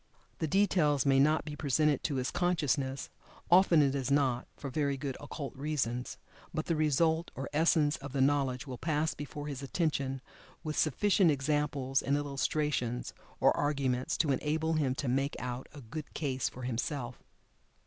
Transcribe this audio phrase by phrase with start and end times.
[0.39, 3.11] The details may not be presented to his consciousness
[3.51, 6.17] (often it is not, for very good occult reasons)
[6.51, 10.21] by the result, or essence of the knowledge will pass before his attention,
[10.63, 16.15] with sufficient examples and illustrations, or arguments to enable him to make out "a good
[16.15, 17.21] case" for himself.